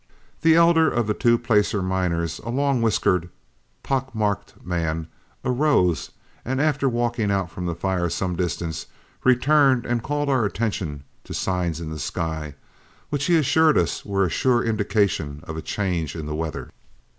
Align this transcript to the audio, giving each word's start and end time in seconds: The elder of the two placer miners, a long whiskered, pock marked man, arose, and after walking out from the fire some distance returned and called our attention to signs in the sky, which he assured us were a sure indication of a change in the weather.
The 0.41 0.55
elder 0.55 0.89
of 0.89 1.05
the 1.05 1.13
two 1.13 1.37
placer 1.37 1.83
miners, 1.83 2.39
a 2.43 2.49
long 2.49 2.81
whiskered, 2.81 3.29
pock 3.83 4.15
marked 4.15 4.55
man, 4.65 5.07
arose, 5.45 6.09
and 6.43 6.59
after 6.59 6.89
walking 6.89 7.29
out 7.29 7.51
from 7.51 7.67
the 7.67 7.75
fire 7.75 8.09
some 8.09 8.35
distance 8.35 8.87
returned 9.23 9.85
and 9.85 10.01
called 10.01 10.27
our 10.27 10.43
attention 10.43 11.03
to 11.25 11.35
signs 11.35 11.79
in 11.79 11.91
the 11.91 11.99
sky, 11.99 12.55
which 13.11 13.25
he 13.25 13.35
assured 13.37 13.77
us 13.77 14.03
were 14.03 14.25
a 14.25 14.29
sure 14.31 14.63
indication 14.63 15.41
of 15.43 15.55
a 15.55 15.61
change 15.61 16.15
in 16.15 16.25
the 16.25 16.33
weather. 16.33 16.69